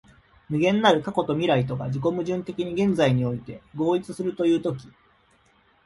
[0.49, 4.89] 無限なる過去と未来とが自己矛盾的に現在において合一するという時、